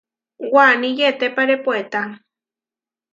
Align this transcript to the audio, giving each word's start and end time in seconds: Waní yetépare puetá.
Waní 0.53 0.89
yetépare 0.99 1.55
puetá. 1.63 2.01